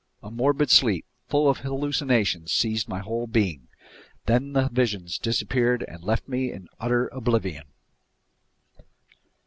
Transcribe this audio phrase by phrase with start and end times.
[0.23, 3.67] A morbid sleep, full of hallucinations, seized my whole being.
[4.25, 7.65] Then the visions disappeared and left me in utter oblivion.